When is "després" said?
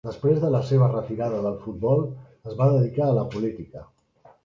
0.07-0.37